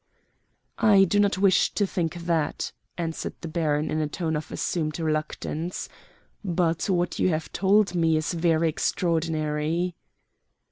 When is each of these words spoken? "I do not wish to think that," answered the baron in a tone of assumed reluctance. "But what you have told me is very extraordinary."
"I 0.79 1.03
do 1.03 1.19
not 1.19 1.37
wish 1.37 1.69
to 1.75 1.85
think 1.85 2.15
that," 2.25 2.71
answered 2.97 3.35
the 3.41 3.47
baron 3.47 3.91
in 3.91 3.99
a 4.01 4.07
tone 4.07 4.35
of 4.35 4.51
assumed 4.51 4.99
reluctance. 4.99 5.89
"But 6.43 6.89
what 6.89 7.19
you 7.19 7.29
have 7.29 7.53
told 7.53 7.93
me 7.93 8.17
is 8.17 8.33
very 8.33 8.67
extraordinary." 8.67 9.95